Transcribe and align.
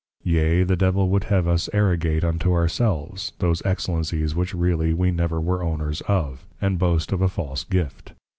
_Yea, 0.25 0.63
the 0.63 0.75
Devil 0.75 1.09
would 1.11 1.25
have 1.25 1.47
us 1.47 1.69
arrogate 1.73 2.23
unto 2.23 2.51
our 2.51 2.67
selves, 2.67 3.33
those 3.37 3.61
Excellencies 3.63 4.33
which 4.33 4.55
really 4.55 4.95
we 4.95 5.11
never 5.11 5.39
were 5.39 5.61
owners 5.61 6.01
of; 6.07 6.47
and 6.59 6.79
Boast 6.79 7.11
of 7.11 7.21
a 7.21 7.29
false 7.29 7.63
Gift. 7.63 8.13